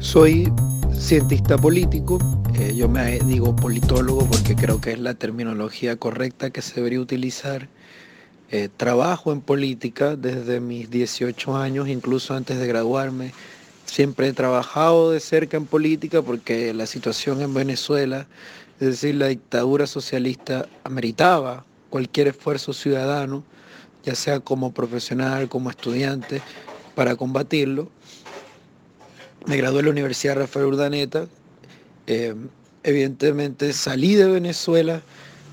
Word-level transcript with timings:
Soy 0.00 0.52
cientista 0.94 1.58
político, 1.58 2.18
eh, 2.54 2.72
yo 2.74 2.88
me 2.88 3.18
digo 3.18 3.54
politólogo 3.54 4.24
porque 4.26 4.54
creo 4.54 4.80
que 4.80 4.92
es 4.92 5.00
la 5.00 5.14
terminología 5.14 5.96
correcta 5.96 6.50
que 6.50 6.62
se 6.62 6.76
debería 6.76 7.00
utilizar. 7.00 7.68
Eh, 8.50 8.68
trabajo 8.74 9.32
en 9.32 9.40
política 9.40 10.14
desde 10.14 10.60
mis 10.60 10.88
18 10.88 11.56
años, 11.56 11.88
incluso 11.88 12.34
antes 12.34 12.58
de 12.58 12.66
graduarme. 12.68 13.32
Siempre 13.86 14.28
he 14.28 14.32
trabajado 14.32 15.10
de 15.10 15.18
cerca 15.18 15.56
en 15.56 15.66
política 15.66 16.22
porque 16.22 16.72
la 16.72 16.86
situación 16.86 17.42
en 17.42 17.52
Venezuela, 17.52 18.28
es 18.78 18.88
decir, 18.88 19.16
la 19.16 19.26
dictadura 19.26 19.88
socialista 19.88 20.68
ameritaba 20.84 21.64
cualquier 21.90 22.28
esfuerzo 22.28 22.72
ciudadano, 22.72 23.42
ya 24.04 24.14
sea 24.14 24.38
como 24.38 24.72
profesional, 24.72 25.48
como 25.48 25.70
estudiante, 25.70 26.40
para 26.94 27.16
combatirlo. 27.16 27.90
Me 29.48 29.56
gradué 29.56 29.78
en 29.78 29.86
la 29.86 29.92
Universidad 29.92 30.36
Rafael 30.36 30.66
Urdaneta. 30.66 31.26
Eh, 32.06 32.34
evidentemente 32.82 33.72
salí 33.72 34.14
de 34.14 34.26
Venezuela 34.26 35.00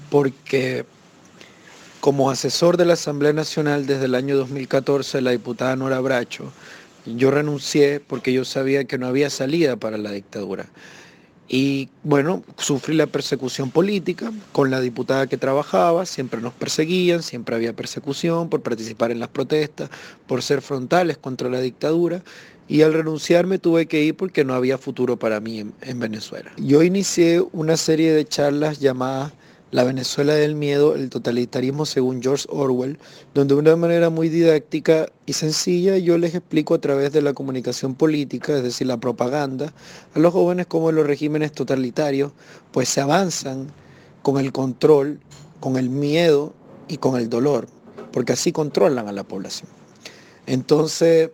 porque 0.10 0.84
como 2.02 2.30
asesor 2.30 2.76
de 2.76 2.84
la 2.84 2.96
Asamblea 2.96 3.32
Nacional 3.32 3.86
desde 3.86 4.04
el 4.04 4.16
año 4.16 4.36
2014, 4.36 5.22
la 5.22 5.32
diputada 5.32 5.78
Nora 5.78 6.02
Bracho, 6.02 6.52
yo 7.06 7.32
renuncié 7.32 8.02
porque 8.02 8.34
yo 8.34 8.44
sabía 8.44 8.84
que 8.84 8.98
no 8.98 9.08
había 9.08 9.30
salida 9.30 9.78
para 9.78 9.98
la 9.98 10.12
dictadura. 10.12 10.66
Y 11.48 11.90
bueno, 12.04 12.44
sufrí 12.58 12.96
la 12.96 13.06
persecución 13.06 13.70
política 13.70 14.32
con 14.52 14.72
la 14.72 14.82
diputada 14.82 15.28
que 15.28 15.38
trabajaba, 15.38 16.06
siempre 16.06 16.42
nos 16.42 16.54
perseguían, 16.54 17.22
siempre 17.22 17.56
había 17.56 17.74
persecución 17.74 18.50
por 18.50 18.62
participar 18.62 19.12
en 19.12 19.20
las 19.20 19.30
protestas, 19.30 19.90
por 20.26 20.42
ser 20.42 20.62
frontales 20.62 21.18
contra 21.18 21.50
la 21.50 21.62
dictadura. 21.62 22.24
Y 22.68 22.82
al 22.82 22.94
renunciar 22.94 23.46
me 23.46 23.60
tuve 23.60 23.86
que 23.86 24.04
ir 24.04 24.16
porque 24.16 24.44
no 24.44 24.56
había 24.56 24.80
futuro 24.80 25.18
para 25.18 25.40
mí 25.40 25.60
en, 25.60 25.74
en 25.82 26.00
Venezuela. 26.00 26.52
Yo 26.58 26.82
inicié 26.82 27.44
una 27.52 27.78
serie 27.78 28.12
de 28.12 28.26
charlas 28.26 28.80
llamadas 28.80 29.34
la 29.72 29.84
Venezuela 29.84 30.34
del 30.34 30.56
miedo, 30.56 30.96
el 30.96 31.10
totalitarismo 31.10 31.86
según 31.86 32.22
George 32.22 32.46
Orwell, 32.50 32.98
donde 33.34 33.56
de 33.56 33.60
una 33.60 33.76
manera 33.76 34.10
muy 34.10 34.30
didáctica 34.30 35.08
y 35.26 35.34
sencilla 35.34 35.98
yo 35.98 36.18
les 36.18 36.36
explico 36.36 36.76
a 36.76 36.82
través 36.82 37.12
de 37.12 37.22
la 37.22 37.34
comunicación 37.34 37.96
política, 37.96 38.56
es 38.56 38.64
decir, 38.64 38.88
la 38.88 38.98
propaganda, 38.98 39.74
a 40.14 40.20
los 40.20 40.34
jóvenes 40.34 40.68
cómo 40.68 40.92
los 40.92 41.06
regímenes 41.06 41.52
totalitarios 41.52 42.32
pues 42.72 42.90
se 42.90 43.02
avanzan 43.02 43.68
con 44.22 44.38
el 44.38 44.52
control, 44.52 45.20
con 45.60 45.78
el 45.78 45.90
miedo 45.90 46.54
y 46.88 46.98
con 46.98 47.20
el 47.20 47.30
dolor, 47.30 47.68
porque 48.12 48.34
así 48.34 48.52
controlan 48.52 49.08
a 49.08 49.12
la 49.12 49.24
población. 49.24 49.70
Entonces, 50.46 51.32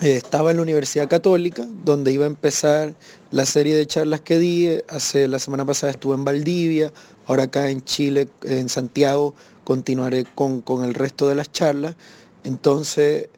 eh, 0.00 0.16
estaba 0.16 0.50
en 0.50 0.56
la 0.56 0.62
Universidad 0.64 1.08
Católica, 1.08 1.66
donde 1.84 2.12
iba 2.12 2.24
a 2.24 2.26
empezar 2.26 2.94
la 3.30 3.46
serie 3.46 3.76
de 3.76 3.86
charlas 3.86 4.20
que 4.20 4.38
di. 4.38 4.68
Hace 4.88 5.28
la 5.28 5.38
semana 5.38 5.64
pasada 5.64 5.92
estuve 5.92 6.14
en 6.16 6.24
Valdivia, 6.24 6.92
ahora 7.26 7.44
acá 7.44 7.70
en 7.70 7.82
Chile, 7.84 8.28
en 8.42 8.68
Santiago, 8.68 9.34
continuaré 9.62 10.26
con, 10.34 10.62
el 10.84 10.94
resto 10.94 11.28
de 11.28 11.36
las 11.36 11.52
charlas. 11.52 11.94
Entonces, 12.42 13.28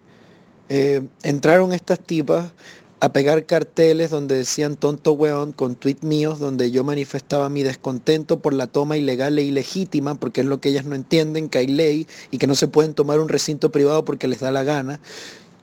eh, 0.71 1.03
entraron 1.23 1.75
estas 1.75 2.01
tipas 2.01 2.53
a 3.01 3.13
pegar 3.13 3.45
carteles 3.45 4.11
donde 4.11 4.37
decían 4.37 4.77
tonto 4.77 5.13
weón 5.13 5.53
con 5.53 5.77
tweets 5.77 6.03
míos 6.03 6.39
donde 6.39 6.71
yo 6.71 6.83
manifestaba 6.83 7.51
mi 7.51 7.63
descontento 7.63 8.41
por 8.41 8.55
la 8.55 8.67
toma 8.67 8.97
ilegal 8.97 9.39
e 9.39 9.43
ilegítima, 9.43 10.15
porque 10.15 10.41
es 10.41 10.47
lo 10.47 10.61
que 10.61 10.71
ellas 10.71 10.87
no 10.87 10.95
entienden, 10.95 11.51
que 11.51 11.59
hay 11.59 11.67
ley 11.67 12.07
y 12.31 12.39
que 12.39 12.47
no 12.47 12.55
se 12.55 12.69
pueden 12.69 12.95
tomar 12.95 13.21
un 13.21 13.29
recinto 13.29 13.71
privado 13.71 14.07
porque 14.07 14.27
les 14.27 14.41
da 14.41 14.51
la 14.51 14.65
gana 14.65 14.99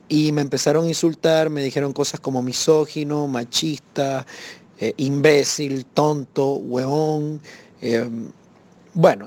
y 0.08 0.32
me 0.32 0.42
empezaron 0.42 0.84
a 0.84 0.88
insultar, 0.88 1.50
me 1.50 1.62
dijeron 1.62 1.92
cosas 1.92 2.20
como 2.20 2.42
misógino, 2.42 3.26
machista, 3.26 4.26
eh, 4.78 4.92
imbécil, 4.96 5.86
tonto, 5.86 6.54
hueón, 6.54 7.40
eh, 7.80 8.08
bueno, 8.94 9.26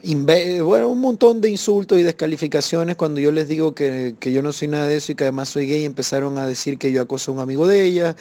bueno, 0.63 0.87
un 0.87 1.01
montón 1.01 1.41
de 1.41 1.49
insultos 1.49 1.99
y 1.99 2.03
descalificaciones 2.03 2.95
cuando 2.95 3.19
yo 3.19 3.33
les 3.33 3.49
digo 3.49 3.75
que, 3.75 4.15
que, 4.17 4.31
yo 4.31 4.41
no 4.41 4.53
soy 4.53 4.69
nada 4.69 4.87
de 4.87 4.95
eso 4.95 5.11
y 5.11 5.15
que 5.15 5.25
además 5.25 5.49
soy 5.49 5.67
gay, 5.67 5.83
empezaron 5.83 6.37
a 6.37 6.47
decir 6.47 6.77
que 6.77 6.91
yo 6.93 7.01
acoso 7.01 7.31
a 7.31 7.33
un 7.33 7.41
amigo 7.41 7.67
de 7.67 7.83
ella, 7.83 8.15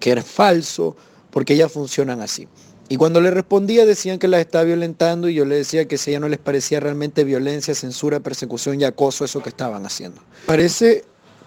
que 0.00 0.10
era 0.10 0.22
falso, 0.22 0.96
porque 1.30 1.52
ellas 1.52 1.70
funcionan 1.70 2.22
así. 2.22 2.48
Y 2.88 2.96
cuando 2.96 3.20
le 3.20 3.30
respondía 3.30 3.84
decían 3.84 4.18
que 4.18 4.28
las 4.28 4.40
estaba 4.40 4.64
violentando 4.64 5.28
y 5.28 5.34
yo 5.34 5.44
le 5.44 5.56
decía 5.56 5.86
que 5.86 5.98
si 5.98 6.10
a 6.10 6.12
ella 6.12 6.20
no 6.20 6.28
les 6.28 6.38
parecía 6.38 6.80
realmente 6.80 7.24
violencia, 7.24 7.74
censura, 7.74 8.20
persecución 8.20 8.80
y 8.80 8.84
acoso 8.84 9.24
eso 9.24 9.42
que 9.42 9.48
estaban 9.48 9.84
haciendo. 9.84 10.22
Parece 10.46 11.04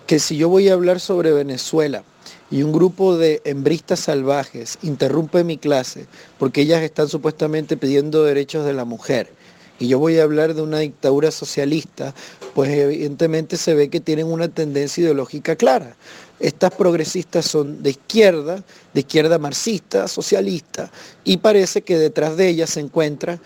que 0.09 0.17
si 0.17 0.37
yo 0.37 0.49
voy 0.49 0.67
a 0.69 0.73
hablar 0.73 0.99
sobre 0.99 1.31
Venezuela 1.33 2.03
y 2.49 2.63
un 2.63 2.71
grupo 2.71 3.15
de 3.15 3.43
hembristas 3.45 3.99
salvajes 3.99 4.79
interrumpe 4.81 5.43
mi 5.43 5.59
clase 5.59 6.07
porque 6.39 6.61
ellas 6.61 6.81
están 6.81 7.07
supuestamente 7.07 7.77
pidiendo 7.77 8.23
derechos 8.23 8.65
de 8.65 8.73
la 8.73 8.85
mujer 8.85 9.31
y 9.77 9.87
yo 9.87 9.99
voy 9.99 10.17
a 10.17 10.23
hablar 10.23 10.55
de 10.55 10.63
una 10.63 10.79
dictadura 10.79 11.29
socialista, 11.29 12.15
pues 12.55 12.71
evidentemente 12.71 13.55
se 13.55 13.75
ve 13.75 13.91
que 13.91 13.99
tienen 13.99 14.25
una 14.25 14.47
tendencia 14.47 15.03
ideológica 15.03 15.55
clara. 15.55 15.95
Estas 16.39 16.71
progresistas 16.71 17.45
son 17.45 17.83
de 17.83 17.91
izquierda, 17.91 18.63
de 18.95 18.99
izquierda 19.01 19.37
marxista, 19.37 20.07
socialista, 20.07 20.89
y 21.23 21.37
parece 21.37 21.83
que 21.83 21.99
detrás 21.99 22.35
de 22.35 22.47
ellas 22.49 22.71
se 22.71 22.79
encuentra 22.79 23.39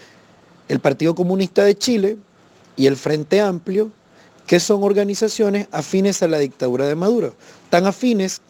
el 0.70 0.80
Partido 0.80 1.14
Comunista 1.14 1.66
de 1.66 1.78
Chile 1.78 2.16
y 2.78 2.88
el 2.88 2.96
Frente 2.96 3.42
Amplio 3.42 3.92
que 4.48 4.60
son 4.60 4.84
organizaciones 4.84 5.68
afines 5.72 6.22
a 6.24 6.28
la 6.28 6.40
dictadura 6.40 6.88
de 6.88 6.96
Maduro, 6.96 7.34
tan 7.70 7.86
afines 7.86 8.42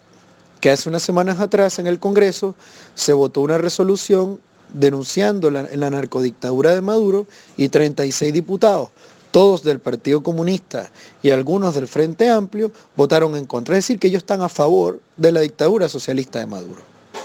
que 0.59 0.71
hace 0.71 0.89
unas 0.89 1.03
semanas 1.03 1.39
atrás 1.39 1.79
en 1.79 1.87
el 1.87 1.99
Congreso 1.99 2.55
se 2.95 3.13
votó 3.13 3.41
una 3.41 3.57
resolución 3.57 4.39
denunciando 4.73 5.51
la, 5.51 5.67
la 5.73 5.89
narcodictadura 5.89 6.73
de 6.73 6.81
Maduro 6.81 7.27
y 7.57 7.69
36 7.69 8.33
diputados, 8.33 8.89
todos 9.31 9.63
del 9.63 9.79
Partido 9.79 10.23
Comunista 10.23 10.91
y 11.21 11.31
algunos 11.31 11.75
del 11.75 11.87
Frente 11.87 12.29
Amplio, 12.29 12.71
votaron 12.95 13.35
en 13.35 13.45
contra. 13.45 13.77
Es 13.77 13.85
decir, 13.85 13.99
que 13.99 14.07
ellos 14.07 14.23
están 14.23 14.41
a 14.41 14.49
favor 14.49 14.99
de 15.17 15.31
la 15.31 15.41
dictadura 15.41 15.89
socialista 15.89 16.39
de 16.39 16.47
Maduro. 16.47 16.81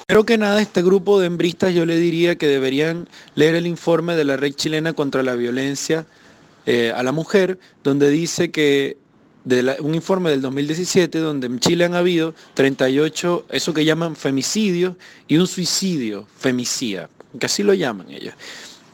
Creo 0.06 0.24
que 0.24 0.38
nada, 0.38 0.60
este 0.60 0.82
grupo 0.82 1.20
de 1.20 1.26
hembristas 1.26 1.74
yo 1.74 1.84
le 1.84 1.96
diría 1.96 2.36
que 2.36 2.46
deberían 2.46 3.08
leer 3.34 3.54
el 3.54 3.66
informe 3.66 4.16
de 4.16 4.24
la 4.24 4.36
Red 4.36 4.54
Chilena 4.54 4.94
contra 4.94 5.22
la 5.22 5.34
Violencia 5.34 6.06
eh, 6.70 6.92
a 6.94 7.02
la 7.02 7.12
mujer, 7.12 7.58
donde 7.82 8.10
dice 8.10 8.50
que 8.50 8.98
de 9.46 9.78
un 9.80 9.94
informe 9.94 10.28
del 10.28 10.42
2017 10.42 11.18
donde 11.18 11.46
en 11.46 11.60
Chile 11.60 11.86
han 11.86 11.94
habido 11.94 12.34
38, 12.52 13.46
eso 13.48 13.72
que 13.72 13.86
llaman 13.86 14.16
femicidios 14.16 14.94
y 15.26 15.38
un 15.38 15.46
suicidio, 15.46 16.26
femicida, 16.36 17.08
que 17.40 17.46
así 17.46 17.62
lo 17.62 17.72
llaman 17.72 18.10
ellos. 18.10 18.34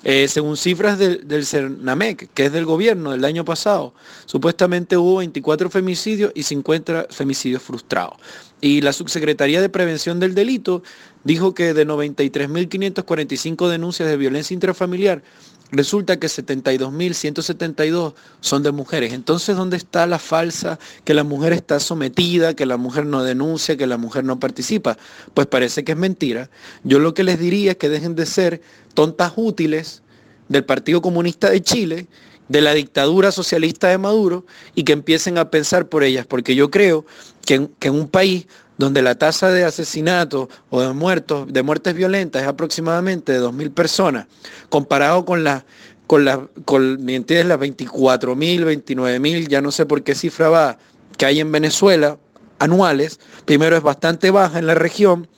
Eh, 0.04 0.28
según 0.28 0.56
cifras 0.56 1.00
del 1.00 1.46
CERNAMEC, 1.46 2.28
que 2.32 2.44
es 2.44 2.52
del 2.52 2.64
gobierno 2.64 3.10
del 3.10 3.24
año 3.24 3.44
pasado, 3.44 3.92
supuestamente 4.26 4.96
hubo 4.96 5.16
24 5.16 5.68
femicidios 5.68 6.30
y 6.32 6.44
50 6.44 7.08
femicidios 7.10 7.60
frustrados. 7.60 8.18
Y 8.60 8.82
la 8.82 8.92
Subsecretaría 8.92 9.60
de 9.60 9.68
Prevención 9.68 10.20
del 10.20 10.36
Delito 10.36 10.84
dijo 11.24 11.54
que 11.54 11.74
de 11.74 11.86
93.545 11.86 13.68
denuncias 13.68 14.08
de 14.08 14.16
violencia 14.16 14.54
intrafamiliar, 14.54 15.24
Resulta 15.70 16.18
que 16.18 16.28
72.172 16.28 18.14
son 18.40 18.62
de 18.62 18.70
mujeres. 18.70 19.12
Entonces, 19.12 19.56
¿dónde 19.56 19.76
está 19.76 20.06
la 20.06 20.18
falsa 20.18 20.78
que 21.04 21.14
la 21.14 21.24
mujer 21.24 21.52
está 21.52 21.80
sometida, 21.80 22.54
que 22.54 22.66
la 22.66 22.76
mujer 22.76 23.06
no 23.06 23.24
denuncia, 23.24 23.76
que 23.76 23.86
la 23.86 23.96
mujer 23.96 24.24
no 24.24 24.38
participa? 24.38 24.96
Pues 25.32 25.46
parece 25.46 25.82
que 25.82 25.92
es 25.92 25.98
mentira. 25.98 26.50
Yo 26.84 26.98
lo 26.98 27.14
que 27.14 27.24
les 27.24 27.38
diría 27.38 27.72
es 27.72 27.76
que 27.78 27.88
dejen 27.88 28.14
de 28.14 28.26
ser 28.26 28.62
tontas 28.94 29.32
útiles 29.36 30.02
del 30.48 30.64
Partido 30.64 31.00
Comunista 31.02 31.50
de 31.50 31.62
Chile, 31.62 32.06
de 32.48 32.60
la 32.60 32.74
dictadura 32.74 33.32
socialista 33.32 33.88
de 33.88 33.98
Maduro 33.98 34.44
y 34.74 34.84
que 34.84 34.92
empiecen 34.92 35.38
a 35.38 35.50
pensar 35.50 35.88
por 35.88 36.04
ellas, 36.04 36.26
porque 36.26 36.54
yo 36.54 36.70
creo 36.70 37.04
que 37.46 37.54
en, 37.80 37.94
un 37.94 38.08
país 38.08 38.46
donde 38.76 39.02
la 39.02 39.14
tasa 39.14 39.50
de 39.50 39.64
asesinatos 39.64 40.48
o 40.70 40.80
de 40.80 40.92
muertos, 40.92 41.52
de 41.52 41.62
muertes 41.62 41.94
violentas 41.94 42.42
es 42.42 42.48
aproximadamente 42.48 43.32
de 43.32 43.40
2.000 43.40 43.72
personas, 43.72 44.26
comparado 44.68 45.24
con 45.24 45.44
las 45.44 45.64
con 46.06 46.26
la, 46.26 46.46
con, 46.66 47.06
las 47.06 47.08
24.000, 47.08 48.36
29.000, 48.36 49.48
ya 49.48 49.62
no 49.62 49.70
sé 49.70 49.86
por 49.86 50.02
qué 50.02 50.14
cifra 50.14 50.50
va, 50.50 50.76
que 51.16 51.24
hay 51.24 51.40
en 51.40 51.50
Venezuela 51.50 52.18
anuales, 52.58 53.20
primero 53.46 53.74
es 53.74 53.82
bastante 53.82 54.30
baja 54.30 54.58
en 54.58 54.66
la 54.66 54.74
región, 54.74 55.28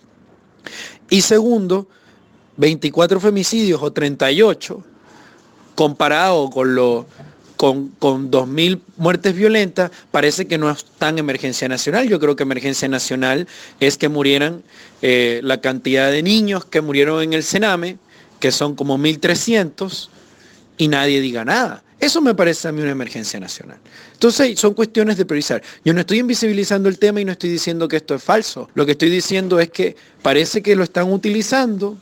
y 1.08 1.20
segundo, 1.20 1.88
24 2.56 3.20
femicidios 3.20 3.80
o 3.80 3.92
38, 3.92 4.82
comparado 5.76 6.50
con 6.50 6.74
lo 6.74 7.06
con, 7.56 7.88
con 7.98 8.30
2.000 8.30 8.80
muertes 8.96 9.34
violentas, 9.34 9.90
parece 10.10 10.46
que 10.46 10.58
no 10.58 10.70
es 10.70 10.84
tan 10.98 11.18
emergencia 11.18 11.68
nacional. 11.68 12.06
Yo 12.08 12.20
creo 12.20 12.36
que 12.36 12.42
emergencia 12.42 12.86
nacional 12.86 13.48
es 13.80 13.96
que 13.96 14.08
murieran 14.08 14.62
eh, 15.00 15.40
la 15.42 15.60
cantidad 15.60 16.10
de 16.10 16.22
niños 16.22 16.64
que 16.66 16.82
murieron 16.82 17.22
en 17.22 17.32
el 17.32 17.42
Sename, 17.42 17.96
que 18.40 18.52
son 18.52 18.74
como 18.74 18.98
1.300, 18.98 20.08
y 20.76 20.88
nadie 20.88 21.20
diga 21.20 21.44
nada. 21.44 21.82
Eso 21.98 22.20
me 22.20 22.34
parece 22.34 22.68
a 22.68 22.72
mí 22.72 22.82
una 22.82 22.90
emergencia 22.90 23.40
nacional. 23.40 23.78
Entonces 24.12 24.58
son 24.60 24.74
cuestiones 24.74 25.16
de 25.16 25.24
priorizar. 25.24 25.62
Yo 25.82 25.94
no 25.94 26.00
estoy 26.00 26.18
invisibilizando 26.18 26.90
el 26.90 26.98
tema 26.98 27.22
y 27.22 27.24
no 27.24 27.32
estoy 27.32 27.48
diciendo 27.48 27.88
que 27.88 27.96
esto 27.96 28.14
es 28.14 28.22
falso. 28.22 28.68
Lo 28.74 28.84
que 28.84 28.92
estoy 28.92 29.08
diciendo 29.08 29.58
es 29.58 29.70
que 29.70 29.96
parece 30.20 30.62
que 30.62 30.76
lo 30.76 30.84
están 30.84 31.10
utilizando 31.10 31.96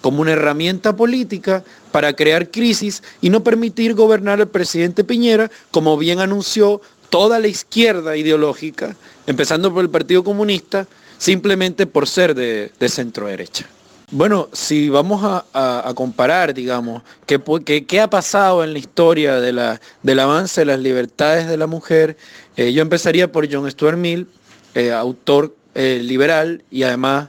como 0.00 0.22
una 0.22 0.32
herramienta 0.32 0.96
política 0.96 1.64
para 1.92 2.12
crear 2.12 2.50
crisis 2.50 3.02
y 3.20 3.30
no 3.30 3.42
permitir 3.42 3.94
gobernar 3.94 4.40
al 4.40 4.48
presidente 4.48 5.04
Piñera, 5.04 5.50
como 5.70 5.96
bien 5.96 6.20
anunció 6.20 6.80
toda 7.10 7.38
la 7.38 7.48
izquierda 7.48 8.16
ideológica, 8.16 8.96
empezando 9.26 9.72
por 9.72 9.82
el 9.82 9.90
Partido 9.90 10.22
Comunista, 10.22 10.86
simplemente 11.18 11.86
por 11.86 12.06
ser 12.06 12.34
de, 12.34 12.70
centro 12.88 13.26
derecha. 13.26 13.66
Bueno, 14.10 14.48
si 14.52 14.88
vamos 14.88 15.20
a, 15.52 15.92
comparar, 15.94 16.54
digamos, 16.54 17.02
qué, 17.26 18.00
ha 18.00 18.08
pasado 18.08 18.64
en 18.64 18.72
la 18.72 18.78
historia 18.78 19.38
de 19.40 19.78
del 20.02 20.18
avance 20.18 20.62
de 20.62 20.64
las 20.64 20.78
libertades 20.78 21.46
de 21.46 21.58
la 21.58 21.66
mujer, 21.66 22.16
eh, 22.56 22.72
yo 22.72 22.80
empezaría 22.80 23.30
por 23.30 23.52
John 23.52 23.70
Stuart 23.70 23.98
Mill, 23.98 24.26
eh, 24.74 24.92
autor 24.92 25.54
eh, 25.74 26.00
liberal 26.02 26.62
y 26.70 26.84
además 26.84 27.28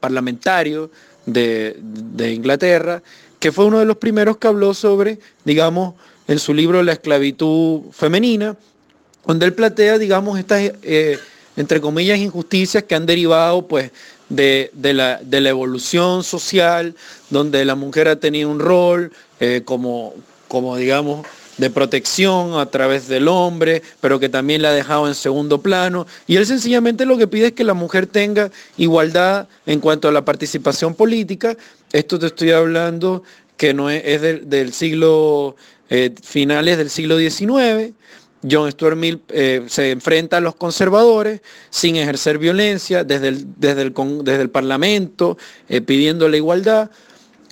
parlamentario 0.00 0.90
de, 1.26 2.32
Inglaterra, 2.32 3.02
que 3.38 3.52
fue 3.52 3.66
uno 3.66 3.78
de 3.78 3.84
los 3.84 3.98
primeros 3.98 4.38
que 4.38 4.48
habló 4.48 4.72
sobre, 4.74 5.18
digamos, 5.44 5.94
en 6.28 6.38
su 6.38 6.54
libro 6.54 6.82
La 6.82 6.92
esclavitud 6.92 7.82
femenina, 7.92 8.56
donde 9.26 9.46
él 9.46 9.52
plantea, 9.52 9.98
digamos, 9.98 10.38
estas, 10.38 10.72
entre 11.56 11.80
comillas, 11.80 12.18
injusticias 12.18 12.84
que 12.84 12.94
han 12.94 13.06
derivado, 13.06 13.66
pues, 13.66 13.90
de, 14.28 14.70
la, 14.82 15.20
de, 15.22 15.40
la, 15.40 15.50
evolución 15.50 16.24
social, 16.24 16.94
donde 17.30 17.64
la 17.64 17.74
mujer 17.74 18.08
ha 18.08 18.16
tenido 18.16 18.50
un 18.50 18.58
rol 18.58 19.12
eh, 19.40 19.62
como, 19.64 20.14
como, 20.48 20.76
digamos, 20.76 21.26
de 21.58 21.70
protección 21.70 22.58
a 22.58 22.66
través 22.66 23.08
del 23.08 23.28
hombre, 23.28 23.82
pero 24.00 24.20
que 24.20 24.28
también 24.28 24.62
la 24.62 24.68
ha 24.68 24.72
dejado 24.72 25.08
en 25.08 25.14
segundo 25.14 25.60
plano. 25.60 26.06
Y 26.26 26.36
él 26.36 26.46
sencillamente 26.46 27.06
lo 27.06 27.16
que 27.16 27.26
pide 27.26 27.48
es 27.48 27.52
que 27.52 27.64
la 27.64 27.74
mujer 27.74 28.06
tenga 28.06 28.50
igualdad 28.76 29.48
en 29.64 29.80
cuanto 29.80 30.08
a 30.08 30.12
la 30.12 30.24
participación 30.24 30.94
política. 30.94 31.56
Esto 31.92 32.18
te 32.18 32.26
estoy 32.26 32.50
hablando 32.50 33.22
que 33.56 33.72
no 33.72 33.90
es, 33.90 34.20
del, 34.20 34.72
siglo, 34.72 35.56
eh, 35.88 36.14
finales 36.22 36.76
del 36.78 36.90
siglo 36.90 37.18
XIX. 37.18 37.94
John 38.48 38.70
Stuart 38.70 38.96
Mill 38.96 39.20
eh, 39.30 39.64
se 39.66 39.90
enfrenta 39.90 40.36
a 40.36 40.40
los 40.40 40.54
conservadores 40.54 41.40
sin 41.70 41.96
ejercer 41.96 42.38
violencia 42.38 43.02
desde 43.02 43.28
el, 43.28 43.46
desde 43.56 43.82
el, 43.82 43.94
desde 44.22 44.42
el 44.42 44.50
Parlamento, 44.50 45.38
eh, 45.68 45.80
pidiendo 45.80 46.28
la 46.28 46.36
igualdad. 46.36 46.90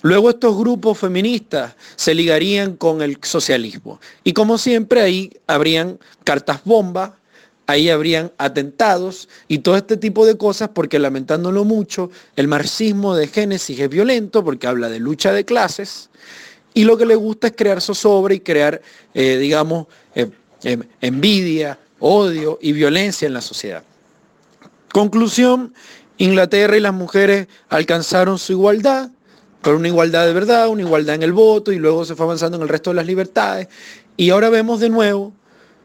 Luego 0.05 0.31
estos 0.31 0.57
grupos 0.57 0.99
feministas 0.99 1.75
se 1.97 2.15
ligarían 2.15 2.77
con 2.77 3.03
el 3.03 3.19
socialismo. 3.23 4.01
Y 4.23 4.33
como 4.33 4.57
siempre 4.57 5.01
ahí 5.01 5.33
habrían 5.49 5.99
cartas 6.23 6.61
bombas, 6.65 7.11
ahí 7.67 7.91
habrían 7.91 8.31
atentados 8.39 9.29
y 9.49 9.59
todo 9.59 9.77
este 9.77 9.97
tipo 9.97 10.27
de 10.27 10.39
cosas 10.39 10.69
porque 10.73 11.01
lamentándolo 11.01 11.65
mucho, 11.65 12.11
el 12.37 12.47
marxismo 12.47 13.17
de 13.17 13.27
Génesis 13.27 13.81
es 13.81 13.89
violento 13.89 14.45
porque 14.45 14.69
habla 14.69 14.89
de 14.89 15.01
lucha 15.01 15.33
de 15.33 15.45
clases 15.45 16.11
y 16.73 16.85
lo 16.85 16.97
que 16.97 17.07
le 17.07 17.17
gusta 17.17 17.49
es 17.49 17.55
crear 17.57 17.81
zozobra 17.81 18.35
y 18.35 18.41
crear, 18.41 18.81
eh, 19.15 19.39
digamos, 19.39 19.87
Em, 20.65 20.83
envidia, 21.03 21.79
odio 21.99 22.59
y 22.61 22.73
violencia 22.73 23.27
en 23.27 23.35
la 23.35 23.43
sociedad. 23.43 23.85
Conclusión, 24.93 25.75
Inglaterra 26.17 26.75
y 26.79 26.81
las 26.81 26.95
mujeres 26.95 27.49
alcanzaron 27.69 28.39
su 28.39 28.53
igualdad, 28.53 29.11
pero 29.65 29.77
una 29.77 29.89
igualdad 29.89 30.27
de 30.27 30.35
verdad, 30.35 30.69
una 30.69 30.83
igualdad 30.83 31.15
en 31.15 31.23
el 31.23 31.33
voto 31.33 31.73
y 31.73 31.77
luego 31.77 32.05
se 32.05 32.15
fue 32.15 32.27
avanzando 32.27 32.59
en 32.59 32.63
el 32.63 32.69
resto 32.69 32.91
de 32.91 32.97
las 32.97 33.07
libertades. 33.07 33.69
Y 34.17 34.31
ahora 34.31 34.51
vemos 34.51 34.79
de 34.79 34.91
nuevo 34.91 35.33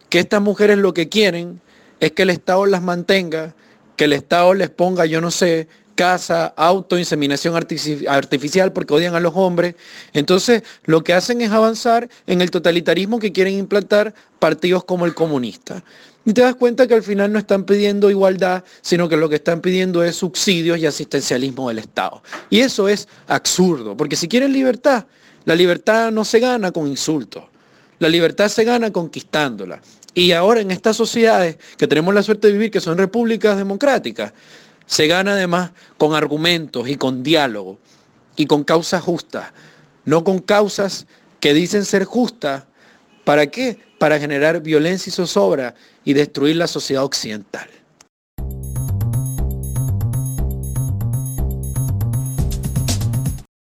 que 0.09 0.19
estas 0.19 0.41
mujeres 0.41 0.77
lo 0.77 0.93
que 0.93 1.07
quieren 1.07 1.61
es 1.99 2.11
que 2.11 2.23
el 2.23 2.29
Estado 2.29 2.65
las 2.65 2.81
mantenga, 2.81 3.55
que 3.95 4.05
el 4.05 4.13
Estado 4.13 4.53
les 4.53 4.69
ponga, 4.69 5.05
yo 5.05 5.21
no 5.21 5.31
sé, 5.31 5.67
casa, 5.95 6.53
auto, 6.55 6.97
inseminación 6.97 7.55
artificial 7.55 8.71
porque 8.71 8.93
odian 8.93 9.15
a 9.15 9.19
los 9.19 9.33
hombres. 9.35 9.75
Entonces, 10.13 10.63
lo 10.85 11.03
que 11.03 11.13
hacen 11.13 11.41
es 11.41 11.51
avanzar 11.51 12.09
en 12.27 12.41
el 12.41 12.51
totalitarismo 12.51 13.19
que 13.19 13.31
quieren 13.31 13.55
implantar 13.55 14.13
partidos 14.39 14.83
como 14.83 15.05
el 15.05 15.13
comunista. 15.13 15.83
Y 16.29 16.33
te 16.35 16.41
das 16.41 16.53
cuenta 16.53 16.85
que 16.85 16.93
al 16.93 17.01
final 17.01 17.33
no 17.33 17.39
están 17.39 17.63
pidiendo 17.63 18.07
igualdad, 18.11 18.63
sino 18.81 19.09
que 19.09 19.17
lo 19.17 19.29
que 19.29 19.37
están 19.37 19.61
pidiendo 19.61 20.03
es 20.03 20.17
subsidios 20.17 20.77
y 20.77 20.85
asistencialismo 20.85 21.69
del 21.69 21.79
Estado. 21.79 22.21
Y 22.51 22.59
eso 22.59 22.87
es 22.87 23.07
absurdo, 23.25 23.97
porque 23.97 24.15
si 24.15 24.27
quieren 24.27 24.53
libertad, 24.53 25.07
la 25.45 25.55
libertad 25.55 26.11
no 26.11 26.23
se 26.23 26.39
gana 26.39 26.71
con 26.71 26.85
insultos. 26.85 27.45
La 27.97 28.09
libertad 28.09 28.47
se 28.47 28.63
gana 28.63 28.91
conquistándola. 28.91 29.81
Y 30.13 30.31
ahora 30.33 30.61
en 30.61 30.69
estas 30.69 30.97
sociedades 30.97 31.57
que 31.77 31.87
tenemos 31.87 32.13
la 32.13 32.21
suerte 32.21 32.45
de 32.45 32.53
vivir, 32.53 32.69
que 32.69 32.79
son 32.79 32.99
repúblicas 32.99 33.57
democráticas, 33.57 34.31
se 34.85 35.07
gana 35.07 35.31
además 35.31 35.71
con 35.97 36.13
argumentos 36.13 36.87
y 36.89 36.95
con 36.95 37.23
diálogo 37.23 37.79
y 38.35 38.45
con 38.45 38.63
causas 38.63 39.01
justas, 39.01 39.47
no 40.05 40.23
con 40.23 40.37
causas 40.37 41.07
que 41.39 41.55
dicen 41.55 41.85
ser 41.85 42.03
justas. 42.03 42.65
¿Para 43.29 43.45
qué? 43.45 43.77
Para 43.99 44.17
generar 44.17 44.59
violencia 44.59 45.11
y 45.11 45.13
zozobra 45.13 45.75
y 46.03 46.13
destruir 46.13 46.55
la 46.55 46.65
sociedad 46.65 47.03
occidental. 47.03 47.69